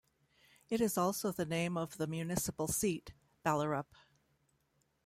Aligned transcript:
It 0.67 0.81
is 0.81 0.97
also 0.97 1.31
the 1.31 1.45
name 1.45 1.77
of 1.77 1.97
the 1.99 2.07
municipal 2.07 2.67
seat, 2.67 3.13
Ballerup. 3.45 3.93